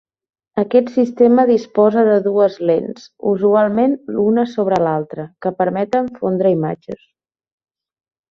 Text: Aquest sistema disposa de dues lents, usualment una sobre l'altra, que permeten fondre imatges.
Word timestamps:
Aquest 0.61 0.87
sistema 0.93 1.43
disposa 1.49 2.05
de 2.07 2.15
dues 2.27 2.55
lents, 2.69 3.03
usualment 3.33 3.93
una 4.23 4.47
sobre 4.55 4.81
l'altra, 4.87 5.25
que 5.47 5.53
permeten 5.61 6.09
fondre 6.23 6.57
imatges. 6.57 7.05